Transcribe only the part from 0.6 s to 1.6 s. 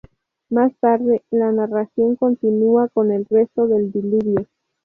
tarde, la